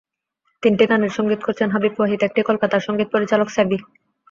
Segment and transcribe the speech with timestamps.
[0.63, 3.77] তিনটি গানের সংগীত করছেন হাবিব ওয়াহিদ, একটি কলকাতার সংগীত পরিচালক স্যাভি।